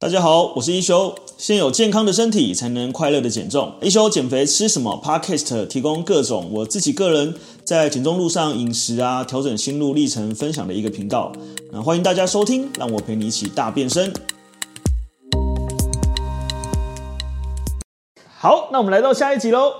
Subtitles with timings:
[0.00, 1.12] 大家好，我是一休。
[1.36, 3.74] 先有健康的身体，才能快乐的减重。
[3.82, 11.32] 一休减肥吃什么？Podcast 提供各种我自己个人在减重路上饮食啊，调整心路历程分享的一个频道。
[11.72, 14.12] 那欢迎大家收听，让我陪你一起大变身。
[18.36, 19.72] 好，那我们来到下一集喽。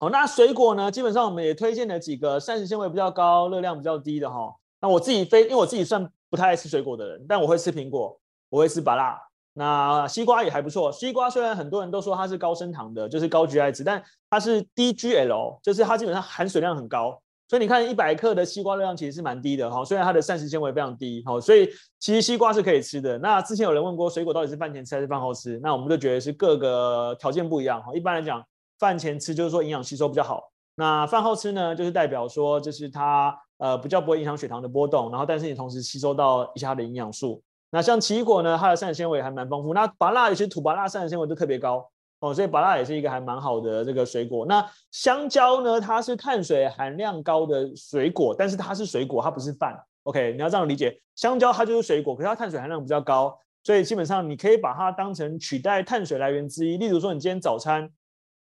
[0.00, 0.90] 好，那水果呢？
[0.90, 4.56] 基本上我们也推荐了几个膳食纤维比较高、热量比较低的哈。
[4.80, 8.18] 那我自己非因为我自己算不太爱吃水果的人，但我会吃苹果。
[8.52, 9.18] 我会吃芭乐，
[9.54, 10.92] 那西瓜也还不错。
[10.92, 17.18] 西瓜虽然很多人都说它是高升糖的，就是高 GI 值，但它是低 GL，就是它基本上含水量很高。
[17.48, 21.66] 所以你看一百克的西瓜热量其实是蛮低的哈，虽然它的膳食纤维非常低哈，所以
[21.98, 23.18] 其实西瓜是可以吃的。
[23.20, 27.94] 那之前有人问过水果到底是饭前吃还是饭后吃，那我们就觉得是各个条件不一样哈。
[27.94, 28.44] 一般来讲，
[28.78, 37.42] 饭前吃就是说营养吸收比较好，那饭后吃呢，就是代表说就是它呃比较不会影响血糖的波动，然后但是你同时吸收到一下它的营养素。
[37.74, 39.72] 那像奇异果呢，它的膳食纤维还蛮丰富。
[39.72, 44.44] 那芭乐有些土芭乐膳食纤维都特别高哦，所以芭乐也是一个还蛮好的这个水果。
[44.44, 49.74] 那香蕉呢，它是碳水含量高的水果，但是它是水果，它不是饭。
[50.02, 56.76] OK，你要这样理解，香蕉它就是水果，可是它碳水含量比较高，所以基本上你可以把它当成取代碳水来源之一。
[56.76, 57.88] 例如说，你今天早餐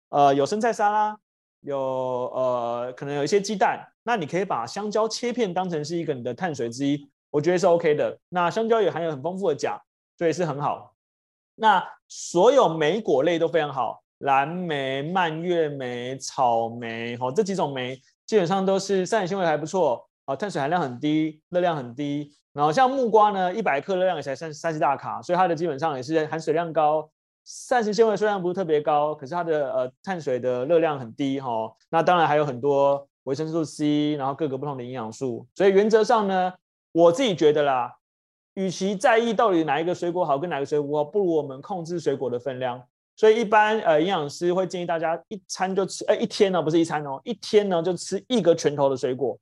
[0.09, 1.17] 呃有生菜沙拉，
[1.61, 7.07] 有呃可能有一些鸡蛋，那你可以把香蕉切片当成是一个你的碳水之一。
[7.31, 8.17] 我觉得是 OK 的。
[8.29, 9.81] 那香蕉也含有很丰富的钾，
[10.17, 10.93] 所以是很好。
[11.55, 22.31] 那所有莓果类都非常好，蓝莓、蔓越莓、草莓，哈，这几种莓基本上都是膳食纤维还不错，啊，碳水含量很低，热量很低。
[22.53, 27.09] 然后像木瓜呢，一百克热量也才三三十大卡，所以它的基本上也是含水量高，
[27.45, 31.71] 膳食纤维虽然不是特别高，可是它的呃碳水的热量很低，哈。
[31.89, 36.53] 那当然还有很多维生素 C，然后各个不同的营养素，所以原则上呢。
[36.99, 37.95] 我自己觉得啦，
[38.55, 42.81] 与其在意到底哪一个水果好跟哪个水果好，不如我们控制水果的分量。
[43.15, 49.37] 所以一般呃营养师会建议大家一餐就吃，哎一天呢不是一餐哦，一天呢就吃一个拳头的水果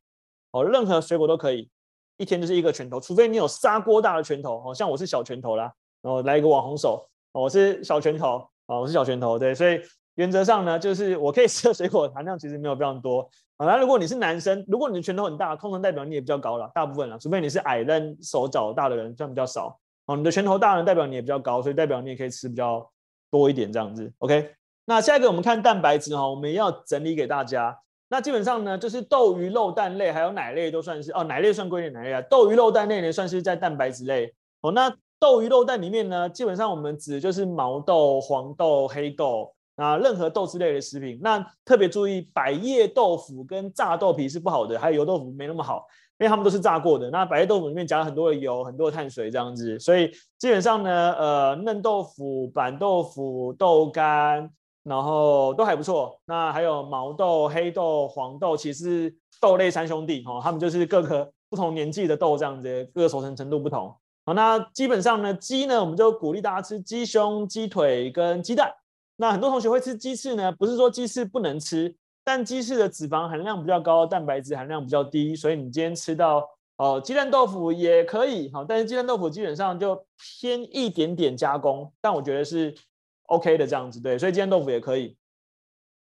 [0.52, 1.70] 哦，任何水果都可以，
[2.18, 9.80] 一天就是一个拳头，除非你有砂锅大的拳头哦，像我是小拳头啦，然后来一个网红手，哦我是小拳头哦，我是小拳头，对，所以。
[10.18, 13.22] 原则上呢，就是我可以吃的水果含量其实没有非常多
[13.58, 13.68] 啊。
[13.68, 19.80] 那如果你是男生，如果你的拳头很大，通常代表你也比较高了，大部分了，除非你是矮但手脚大的人，这样比较少。
[20.08, 22.90] 哦，你的拳头大呢，代表你也比较高，所以代表你也可以吃比较
[23.30, 24.12] 多一点这样子。
[24.18, 24.56] OK，
[24.86, 27.78] 那下一个我们看蛋白质哈，我们要整理给大家。
[28.10, 34.34] 那基本上呢，就是豆鱼肉蛋类还有奶类都算是哦，奶类算归类奶类啊，豆鱼肉蛋类呢算是在蛋白质类。
[34.62, 39.54] 哦，那豆鱼肉蛋里面呢，基本上我们指的就是毛豆、黄豆、黑豆。
[39.78, 45.86] 那任何豆制类的食品，那特别注意百叶豆腐跟炸豆皮是不好的，还有油豆腐没那么好，
[46.18, 47.12] 因为它们都是炸过的。
[47.12, 54.50] 那百叶豆腐里面加了很多的油，很多的碳水这样子，所以基本上呢，呃，嫩豆腐、板豆腐、豆干，
[54.84, 56.20] 然后都还不错。
[56.26, 63.96] 那还有毛豆、黑豆、黄豆，其实豆类三兄弟哦，他们就是各个不同年纪的豆这样子，各个熟成程度不同。
[64.26, 68.74] 好，那基本上呢，鸡呢，我们就鼓励大家吃鸡胸、鸡腿跟鸡蛋。
[69.20, 76.48] 那很多同学会吃鸡翅呢，不是说鸡翅不能吃，但鸡翅的脂肪含量比较高，蛋白质含量比较低，所以你今天吃到
[76.78, 80.06] 哦鸡蛋豆腐也可以，好，但是鸡蛋豆腐基本上就
[80.40, 82.76] 偏一点点加工，但我觉得是
[83.24, 85.18] OK 的这样子，对，所以鸡蛋豆腐也可以。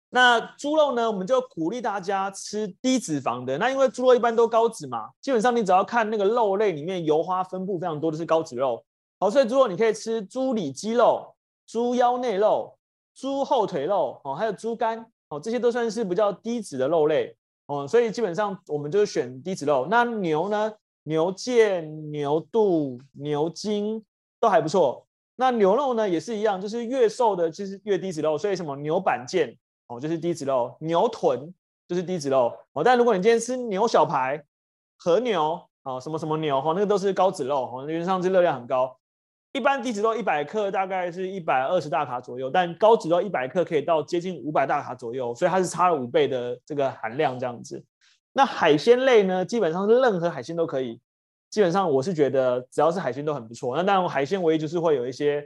[0.10, 8.84] 那猪肉呢，我们就鼓励大家吃低脂肪的，那因为猪肉一般都高脂嘛，基本上你只要看那个肉类里面油花分布非常多的是高脂肉，
[9.20, 11.36] 好，所以猪肉你可以吃猪里脊肉、
[11.68, 12.74] 猪腰内肉。
[13.18, 17.36] 猪后腿肉哦，还有猪肝哦，这些都算是比较低脂的肉类
[17.66, 19.88] 哦，所以基本上我们就是选低脂肉。
[19.90, 20.72] 那牛呢？
[21.04, 24.04] 牛腱、牛肚、牛筋
[24.42, 25.08] 都还不错。
[25.38, 28.38] 那牛肉呢也是一样，就是越瘦的就是越低脂肉。
[28.38, 29.56] 所以什么牛板腱
[29.88, 31.54] 哦，就是低脂肉；牛臀
[31.88, 32.84] 就是低脂肉哦。
[32.84, 34.44] 但如果你今天吃牛小排、
[34.98, 38.97] 和牛哦，什么什么牛哈，那个都是高脂肉哦，原则上是热量很高。
[39.58, 47.84] 一般低脂肉一百克大概是一百二十大卡左右，但高脂肉一百克可以到接近五百大卡左右，所以它是差了五倍的这个含量这样子。
[48.34, 51.02] 那海鲜类呢，基本上是任何海鲜都可以，
[51.50, 53.76] 基本上我是觉得只要是海鲜都很不错。
[53.76, 55.44] 那当然海鲜唯一就是会有一些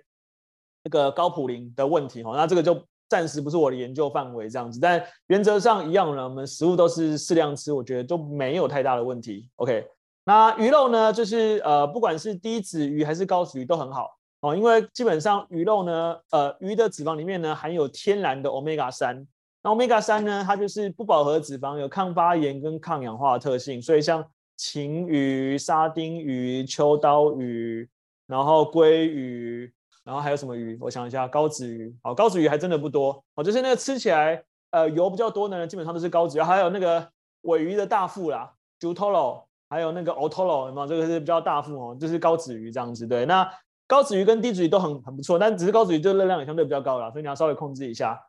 [0.83, 9.49] 那个高普林的问题哈，那这个就暂时不是我的研究范围这样子，但原则上一样呢，我们食物都是适量吃，我觉得都没有太大的问题。
[9.55, 9.87] OK。
[10.23, 19.27] 那鱼肉呢，就是呃，不管是低脂鱼还是高脂鱼都很好哦，因为基本上鱼肉呢，呃，鱼的脂肪里面呢含有天然的 Omega 三，
[19.63, 24.23] 那 Omega 三呢，它就是不饱和脂肪，有抗发炎跟抗氧化的特性，所以像
[24.57, 27.89] 鯖鱼、沙丁鱼、秋刀鱼，
[28.27, 29.71] 然后鲑鱼，
[30.03, 30.77] 然后还有什么鱼？
[30.81, 31.95] 我想一下，高脂鱼。
[32.03, 33.23] 好，高脂鱼还真的不多。
[33.35, 36.41] 哦，就是那个吃起来呃油比较多的呢，基本上都是高脂。
[36.43, 37.07] 还有那个
[37.41, 40.85] 尾鱼的大腹啦 j u t o l o 还有那个 Otoro，有没有？
[40.85, 43.07] 这个是比较大副哦，就是高子鱼这样子。
[43.07, 43.49] 对，那
[43.87, 48.21] 高子鱼跟低脂鱼都很很不错，但只是高子鱼就热量也相对比较高了，所以你要稍微控制一下。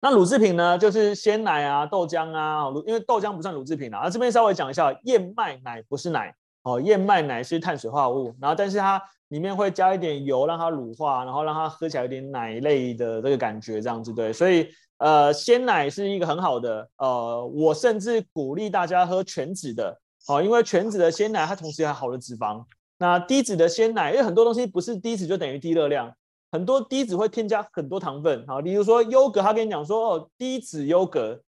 [0.00, 4.08] 那乳制品呢，就是鲜奶啊、豆浆啊，因为豆浆不算乳制品啊。
[4.08, 6.32] 这边稍微讲一下，燕麦奶不是奶
[6.62, 14.32] 哦，燕麦奶是碳水化合物，然后但是它里面会加一点油，让它乳化，然后让它喝起来有点奶类的这个感觉，这样子对。
[14.32, 14.68] 所以
[14.98, 22.62] 呃，鲜奶是一个很好的，呃，我甚至鼓励大家喝全脂的，好，因为全脂的鲜奶它同时还好的脂肪。
[22.98, 26.14] 那低脂的鲜奶，因为很多东西不是低脂就等于低热量。
[26.52, 31.38] 很多低脂会添加很多糖分，好，比如说优格，他跟你讲说哦，低脂优格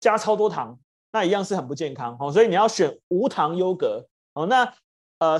[0.00, 0.78] 加超多糖，
[1.12, 4.70] 那一样是很不健康，哦，所以你要选无糖优格，哦，那
[5.18, 5.38] 呃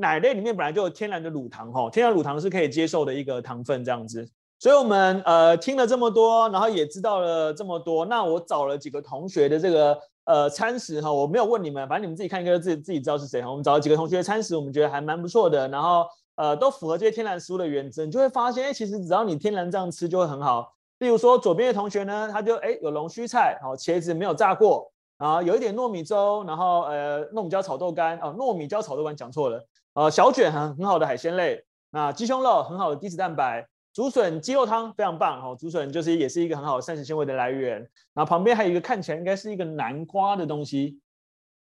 [0.00, 4.28] 奶类里面本来就有天然的乳糖，哈，天然乳糖是可以接受的一个糖分这样子，
[4.58, 16.06] 所以我们呃听了这么多，然后也知道了这么多，那我找了几个同学的这个呃餐食哈，我没有问你们，反正你们自己看一个自己自己知道是谁哈，我们找了几个同学的餐食，我们觉得还蛮不错的，然后。
[16.36, 20.72] 呃，都符合这些天然食物的原则，你就会发现，哎，其实只要你天然这样吃就会很好。
[21.00, 29.62] 例如说，左边的同学呢，他就哎有龙须菜，好，茄子没有炸过，然后有一点糯米粥，然后呃糯米椒炒豆干，哦，糯米椒炒豆干讲错了，
[29.92, 37.78] 呃小卷很很好的海鲜类，那鸡胸肉很好的低脂蛋白，竹笋鸡肉汤非常棒，哦，竹笋就是也是一个很好的膳食纤维的来源。
[38.14, 41.00] 然后旁边还有一个看起来应该是一个南瓜的东西，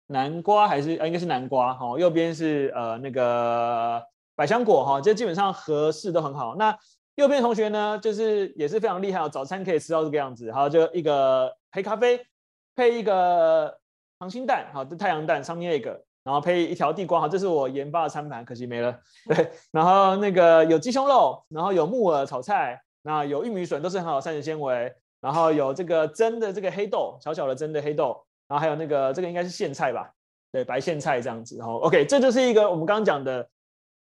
[0.06, 4.02] 南瓜还是呃应该是南瓜，好，右边是呃那个。
[4.34, 6.56] 百香果哈，这基本上合适都很好。
[6.56, 6.76] 那
[7.16, 10.50] 右边同学呢，就是也是非常厉害哦，早餐可以吃到这个样子。
[10.50, 12.18] 好，就一个黑咖啡，
[12.74, 13.78] 配一个
[14.18, 18.96] 溏心蛋，好，这太阳蛋上面那个然后配一条地瓜，哈，这是我研发的餐盘，可惜没了。
[19.28, 24.92] 对，然后那个有鸡胸肉，然后有木耳炒菜，那有玉米笋，都是很好膳食纤维。
[25.20, 30.10] 然后有这个蒸的这个黑豆，小小的蒸的黑豆，然后还有那个这个应该是苋菜吧？
[30.50, 31.62] 对，白苋菜这样子。
[31.62, 33.48] 好，OK，这就是一个我们刚刚讲的。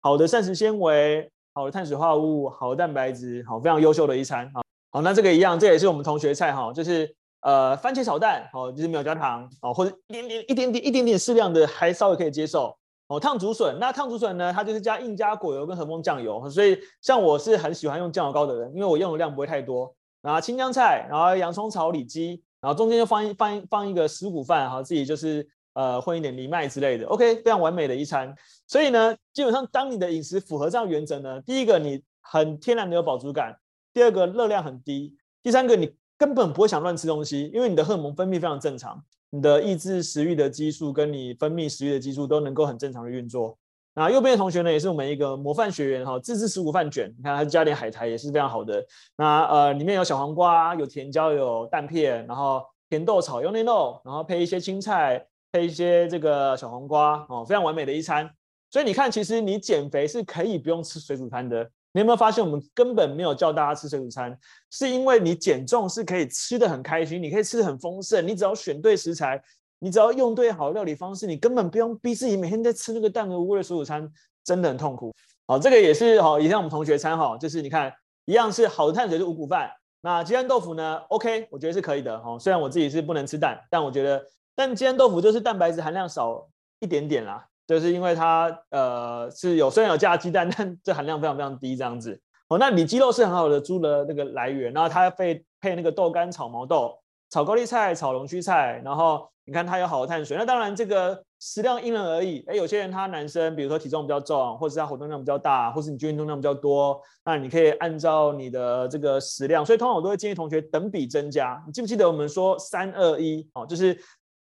[0.00, 4.49] 好的膳食纤维，好的碳水化合物，好的蛋白质，好，非常优秀的一餐。
[4.55, 4.62] 好，
[4.93, 12.76] 好，那这个一样，这也是我们同学菜哈，就是呃番茄炒蛋，哦，就是没有加糖，哦，或者一点点、一点点、一点点适量的，还稍微可以接受。
[13.08, 19.94] 哦，烫竹笋，那烫竹笋呢，它就是加印加果油跟和风酱油，所以像我是很喜欢用酱油膏的人，因为我用的量不会太多。
[20.20, 25.49] 然后青江菜，然后洋葱炒里脊，然后中间就放一放一放一个石谷饭，哈，自己就是。
[25.75, 28.34] 呃，混一点藜麦之类的，OK，非常完美的一餐。
[28.67, 33.56] 所以呢，基本上当你的饮食符合这样原则呢，第一个你很天然的有饱足感，
[33.93, 43.56] 第二个热量很低，第三个你根本不会想乱吃东西，因为你的荷尔蒙分泌非常正常，你的抑制食欲的激素跟你分泌食欲的激素都能够很正常的运作。
[43.94, 48.85] 那右边的同学呢，也是我们一个模范学员哈，自制十谷饭卷，你看他加点海苔也是非常好的。
[49.17, 55.26] 那呃，里面有小黄瓜，有甜椒，有蛋片，然后甜豆炒用内肉，然后配一些青菜。
[55.50, 58.29] 配一些这个小黄瓜哦，非常完美的一餐。
[58.70, 61.67] 所以你看，其实你减肥是可以不用吃水煮餐的。
[61.98, 64.38] 你有没有发现，我们根本没有叫大家吃水煮餐，
[64.70, 68.24] 是因为你减重是可以吃得很开心，你可以吃得很丰盛。
[68.24, 69.42] 你只要选对食材，
[69.80, 74.08] 你只要用对好料理方式，你根本不用逼自己每天在吃那个淡而无味的水煮餐，
[74.44, 75.12] 真的很痛苦。
[75.48, 77.92] 好，这个也是好，也像我们同学餐哈，就是你看
[78.26, 79.69] 一样是好的碳水是五谷饭。
[80.00, 82.38] 那鸡蛋豆腐呢？OK，我觉得是可以的哈。
[82.38, 84.24] 虽然我自己是不能吃蛋，但我觉得。
[84.55, 92.19] 但鸡蛋豆腐就是蛋白质含量少一点点啦，就是因为它呃是有虽然有加鸡蛋， 但这含量非常非常低这样子。
[92.48, 96.98] 哦，那里脊肉是很好的猪的那个来源，然后它配配那个豆干炒毛豆、
[97.29, 100.34] 炒高丽菜、炒龙须菜，然后你看它有好的碳水。
[100.34, 109.63] 那当然这个食量因人而异，哎，有些人他男生比如说体重比较重，或者是他活动量比较大，或是你运动量比较多，那你可以按照你的这个食量。
[109.63, 111.63] 所以通常我都会建议同学等比增加。
[111.67, 113.46] 你记不记得我们说三二一？
[113.53, 113.94] 哦，就是。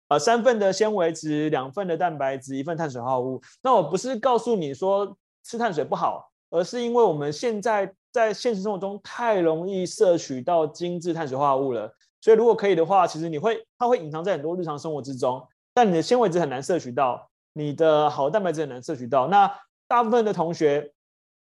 [0.07, 3.41] 呃，三份的纤维质，两份的蛋白质，一份碳水化合物。
[3.63, 11.91] 那我不是告诉你说吃碳水不好，而是因为我们现在在现实生活中太容易摄取到精致碳水化合物了。
[12.21, 15.43] 所以如果可以的话，其实你会它会隐藏在很多日常生活之中，
[15.74, 19.27] 但你的纤维质很难摄取到，你的好蛋白质很难摄取到。
[19.27, 19.51] 那
[19.88, 20.93] 大部分的同学，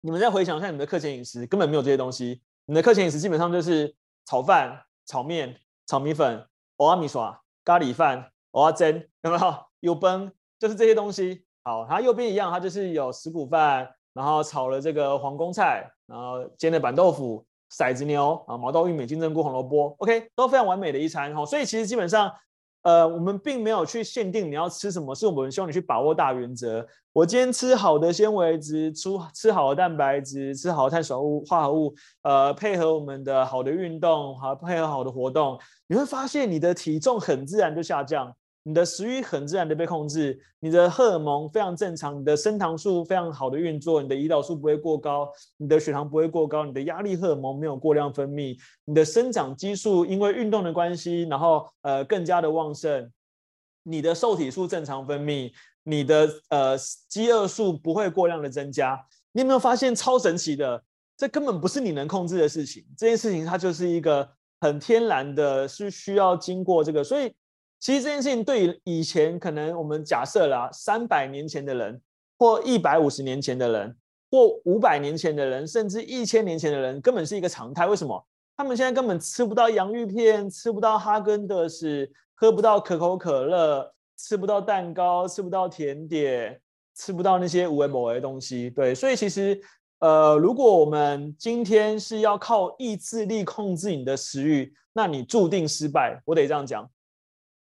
[0.02, 2.42] 你们再回想一下你们的课前饮食，根本没有这些东西。
[2.66, 6.46] 你的课前饮食基本上就是炒饭、炒面、炒米粉、
[6.78, 7.22] 蚵仔米线、
[7.64, 8.32] 咖喱饭。
[8.52, 9.56] 我要蒸 有没有？
[9.82, 11.46] 有崩，就是这些东西。
[11.64, 21.46] 好，它右边一样，它就是有石谷饭，然后炒了这个皇宫菜，然后煎的板豆腐、骰子牛啊、毛豆、玉米、金针菇、红萝卜，OK，都非常完美的一餐哈。
[21.46, 22.34] 所以其实基本上
[22.84, 26.86] 呃，我们并没有去限定你要吃什么，是我们希望你去把握大原则。
[27.12, 31.16] 我今天吃好的纤维质，吃吃好的蛋白质，吃好的碳水
[31.48, 38.34] 化合物，呃，配合我们的好的运动，好配合好的活动，你会发现你的体重很自然就下降。
[38.70, 53.12] 你的食欲很自然的被控制，你的荷尔蒙非常正常，你的升糖素非常好的运作，你的胰岛素不会过高，你的血糖不会过高，你的压力荷尔蒙没有过量分泌，你的生长激素因为运动的关系，然后呃更加的旺盛，
[53.82, 59.04] 你的受体素正常分泌，你的呃饥饿素不会过量的增加。
[59.32, 60.84] 你有没有发现超神奇的？
[61.18, 67.34] 这根本不是你能控制的事情，这件事情它就是一个很天然的，是需要经过这个，所以。
[67.80, 72.02] 其实这件事情对于以前可能我们假设啦，三百年前的人，
[72.38, 73.96] 或一百五十年前的人，
[74.30, 77.88] 或五百年前的人，甚至一千年前的人，根本是一个常态。
[77.88, 78.22] 为什么？
[78.58, 86.60] 他们现在根本吃不到洋芋片，吃不到哈根德斯，喝不到可口可乐，吃不到蛋糕，吃不到甜点，
[86.98, 88.70] 吃不到那些无为某为的东西。
[88.70, 89.58] 对，所以其实，
[90.00, 96.22] 呃，如果我们今天是要靠意志力控制你的食欲，那你注定失败。
[96.26, 96.86] 我得这样讲。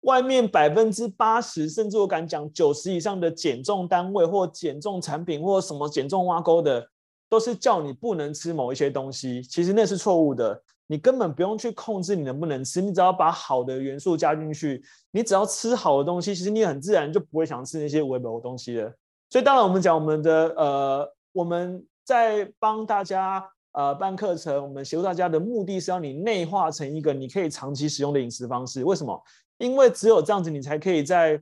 [0.08, 6.88] 外面百分之八十，甚至我敢讲九十以上的减重单位或减重产品或什么减重挖沟的，
[7.28, 9.42] 都是叫你不能吃某一些东西。
[9.44, 18.90] 其实那是错误的，你根本不用去控制你能不能吃，你只要把好的元素加进去，你只要吃好的东西，其实你很自然就不会想吃那些无谓的东西了。
[19.30, 28.86] 所以当然我们讲我们的呃，我们在帮大家呃办课程，我们协助大家的目的是让你内化成一个你可以长期使用的饮食方式。
[28.86, 29.22] 为什么？
[29.58, 31.40] 因为只有这样子，你才可以在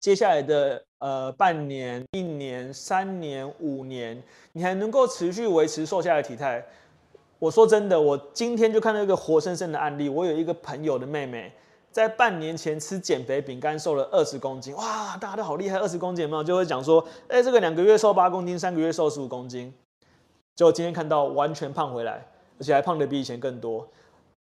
[0.00, 4.22] 接下来的呃半年、一年、三年、五年，
[4.52, 6.64] 你还能够持续维持瘦下来的体态。
[7.38, 10.08] 我说真的，我今天就看到一个活生生的案例。
[10.08, 11.52] 我有一个朋友的妹妹，
[11.90, 16.44] 在半年前吃减肥饼干瘦了二十公斤，哇，大家都好厉害，二十公斤有没有？
[16.44, 19.74] 就会讲说，哎，这个两个月瘦八公斤，三个月瘦十五公斤，
[20.54, 22.26] 结果今天看到完全胖回来，
[22.58, 23.86] 而且还胖得比以前更多。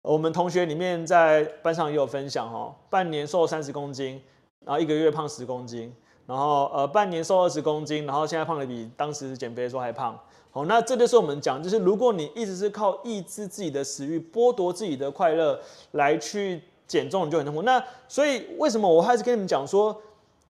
[0.02, 4.20] 我们同学里面在班上也有分享哦，半年瘦三十公斤，
[4.66, 5.94] 然后一个月胖十公斤，
[6.26, 10.20] 然后呃半年瘦二十公斤，然后现在胖的比当时减肥的时候还胖。
[10.50, 15.60] 好，那这就是我们讲，就是如果你一直是靠抑制自己的食欲，剥夺自己的快乐
[15.92, 17.62] 来去减重，你就很痛苦。
[17.62, 19.96] 那所以为什么我还是跟你们讲说，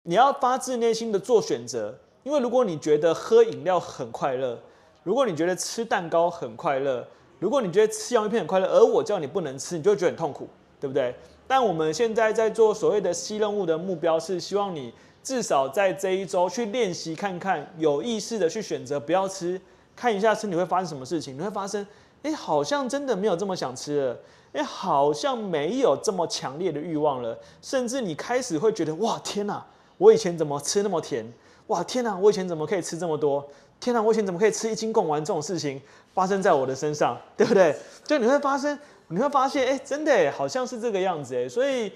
[0.04, 4.58] 你要发自内心的做选择，因为如果你觉得喝饮料很快乐，
[5.04, 7.06] 如果你觉得吃蛋糕很快乐。
[7.44, 10.48] 如果你觉得吃洋芋片很快乐，而我叫你不能吃，你就会觉得很痛苦，
[10.80, 11.14] 对不对？
[11.46, 19.60] 但我们现在在做所谓的 C 任务的目标是希望你至少在这一周去练习看看，有意识的去选择不要吃，
[19.94, 21.38] 看一下身体会发生什么事情。
[21.38, 21.86] 你会发现，
[22.22, 24.18] 哎，好像真的没有这么想吃了，
[24.54, 29.66] 哎，好像没有这么强烈的欲望了，甚至你开始会觉得，哇，天哪，
[29.98, 31.30] 我以前怎么吃那么甜？
[31.68, 33.46] 哇，天哪，我以前怎么可以吃这么多？
[33.84, 35.82] 天哪，我以前怎么可以吃一斤贡丸这种事情？
[36.14, 37.76] 发生在我的身上，对不对？
[38.06, 41.50] 就你会发生，你会发现，哎，真的，好像是这个样子，哎。
[41.50, 41.92] 所以，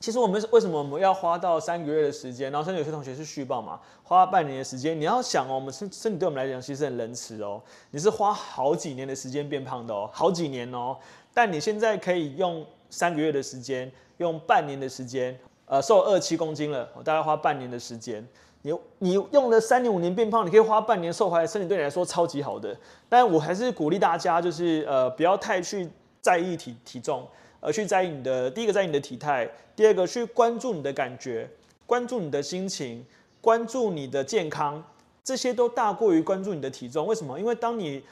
[0.00, 2.50] 其实我们为什么我们要花到三个月的时间？
[2.50, 5.00] 然后，甚至有些同学是续报嘛，花半年的时间。
[5.00, 7.62] 你要想哦，我们身身体对我们来讲其实很仁慈哦。
[7.92, 10.96] 你是花好几年的时间变胖的哦，好几年哦。
[11.32, 18.26] 但你现在可以用三个月的时间，用半年的时间，呃，瘦二七公斤了，我大概花半年的时间。
[18.68, 22.76] 你你用了三年五年变胖，你可以花半年瘦回来，身体对你来说超级好的。
[23.08, 25.88] 但我还是鼓励大家，就是呃不要太去
[26.20, 27.26] 在意体体重，
[27.60, 31.48] 而去在意你的第一个在意你的体态，第二个去关注你的感觉，
[31.86, 33.04] 关注你的心情，
[33.40, 34.82] 关注你的健康，
[35.24, 37.06] 这些都大过于关注你的体重。
[37.06, 37.38] 为什么？
[37.38, 38.02] 因为当你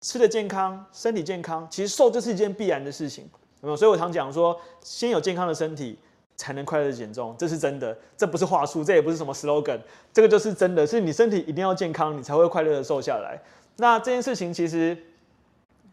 [0.00, 3.24] 吃的健康，身体健康，其实瘦就是一件必然的事情，
[3.60, 3.76] 有没有？
[3.76, 5.98] 所以我常讲说，先有健康的身体。
[6.42, 9.78] 才能快乐减重，这是真的，这不是话术，这也不是什么 slogan，
[10.12, 13.40] 这个就是真的，是你身体一定要健康，你才会快乐的瘦下来。
[13.76, 14.98] 那这件事情其实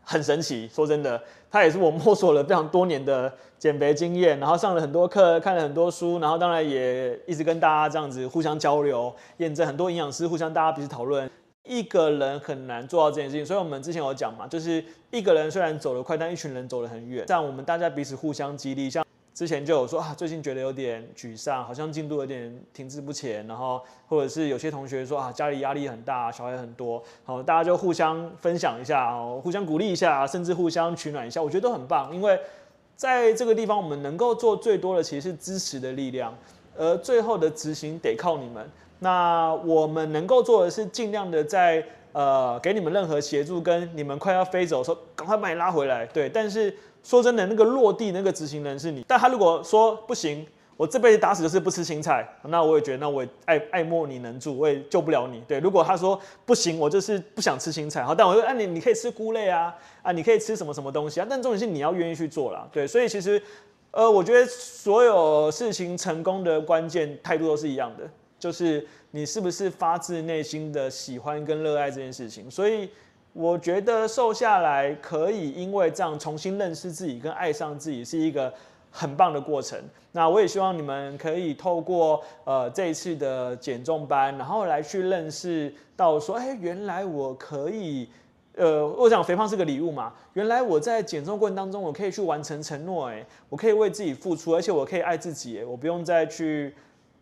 [0.01, 11.29] 很神奇，说真的，它也是我摸索了非常多年的减肥经验，然后上了很多课，看了很多书，然后当然也一直跟大家这样子互相交流，验证很多营养师互相大家彼此讨论。
[11.63, 19.06] 一个人很难做到这件事情，所以我们之前有讲嘛，就是一个人虽然走得快，但一群人走得很远，这样我们大家彼此互相激励，像。
[19.33, 32.13] 之前就有说啊，最近觉得有点沮丧，好像进度有点停滞不前，然后或者是有些同学说啊，家里压力很大，小孩很多，好，大家就互相分享一下哦，互相鼓励一下，甚至互相取暖一下，我觉得都很棒。
[32.13, 32.38] 因为
[32.98, 36.36] 在这个地方，我们能够做最多的其实是支持的力量，
[36.75, 38.69] 而最后的执行得靠你们。
[39.00, 41.81] 那我们能够做的是尽量的在
[42.12, 46.05] 呃给你们任何协助，跟你们快要飞走的时候，赶快把你拉回来。
[46.07, 50.46] 对，但是说真的，那个落地那个执行人是你，但他如果说不行。
[50.79, 55.44] 我这辈子打死就是不吃青菜，那我也觉得，那我也爱爱莫你能助，我也救不了你。
[55.46, 62.65] 对，如果他说不行，我就是不想吃青菜，好，但我说，哎、你你可以吃菇类啊，啊，你可以吃什么什么东西啊，但重点是你要愿意去做啦。
[62.72, 63.44] 对，所以其实，
[63.91, 72.50] 呃，我觉得所有事情成功的关键态度都是一样的，就是你是不是发自内心的喜欢跟热爱这件事情。
[72.50, 72.89] 所以
[73.33, 78.53] 我觉得瘦下来可以因为这样重新认识自己跟爱上自己是一个。
[78.91, 79.79] 很棒的过程，
[80.13, 88.09] 那我也希望你们可以透过呃这一次的减重班，然后来去认识到说，哎，原来我可以，
[88.55, 96.74] 呃，我想肥胖是个礼物嘛，原来我在减重过程当中，我可以去完成承诺，哎，我可以为自己付出，而且我可以爱自己，我不用再去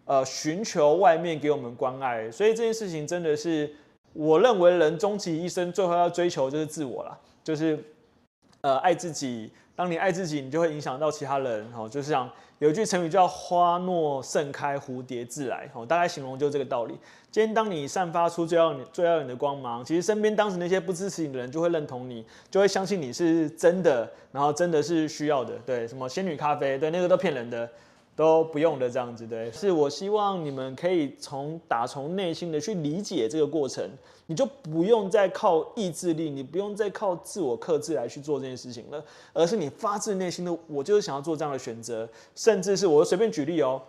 [0.05, 3.69] 呃寻求外面给我们关爱，所以这件事情真的是
[4.17, 7.77] 我认为人终其一生最后要追求就是自我啦，就是
[8.61, 9.51] 呃爱自己。
[9.75, 11.71] 当你爱自己，你就会影响到其他人。
[11.77, 15.69] 哦，就是像有一句成语叫“花若盛开，蝴蝶自来”。
[15.75, 16.97] 哦，大概形容就是这个道理。
[17.29, 25.53] 今天当你散发出最耀眼、最耀眼的光芒，其实身边当时那些不支持你的人就会认同你，就会相信你是真的，然后真的是需要的。
[25.63, 27.69] 对，什么仙女咖啡，对，那个都骗人的。
[28.17, 33.87] 都不用的这样子，对，是我希望你们可以从打从内心的去理解这个过程，
[34.25, 43.79] 你就不用再靠意志力，你不用再靠自我克制来去做这件事情了，而是你发自内心的，我就是想要做这样的选择，甚至是我随便举例哦，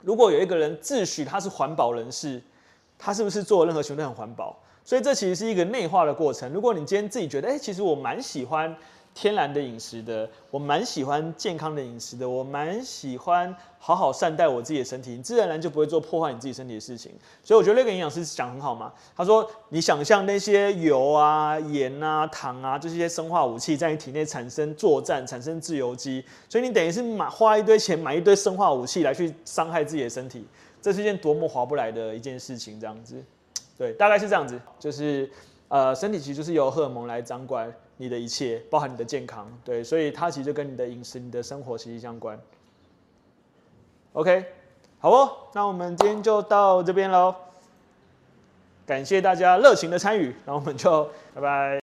[0.00, 2.40] 如果有一个人自诩他是环保人士，
[2.96, 4.56] 他是不是做任何行为都很环保？
[4.84, 6.52] 所以这其实是一个内化的过程。
[6.52, 8.72] 如果你今天自己觉得，哎，其实我蛮喜欢。
[9.18, 17.10] 天然的饮食的，我蛮喜欢健康的饮食的，我蛮喜欢好好善待我自己的身体，你自然而然就不会做破坏你自己身体的事情。
[17.42, 30.46] 所以我觉得那个营养师讲很好嘛，他说你想象那些油啊、盐啊、糖啊这些生化武器在你体内产生作战，产生自由基，所以你等于是买花一堆钱买一堆生化武器来去伤害自己的身体，
[30.82, 33.24] 这是一件多么划不来的一件事情，这样子，
[33.78, 35.30] 对，大概是这样子，就是
[35.68, 37.74] 呃，身体其实就是由荷尔蒙来掌管。
[37.98, 42.38] 你的一切，包含你的健康，对，所以它其实就跟你的饮食、你的生活息息相关。
[44.12, 44.44] OK，
[44.98, 47.34] 好哦，那我们今天就到这边喽，
[48.86, 51.04] 感谢大家热情的参与，那我们就
[51.34, 51.85] 拜拜。